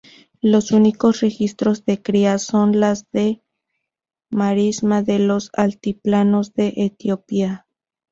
[0.41, 3.05] Los únicos registros de cría son de las
[4.31, 7.67] marisma de los altiplanos de Etiopía.